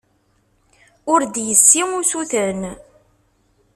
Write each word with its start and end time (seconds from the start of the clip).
Ur 1.11 1.21
d-yessi 1.33 1.81
usuten. 1.99 2.61